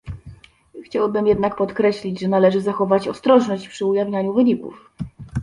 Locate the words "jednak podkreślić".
1.27-2.19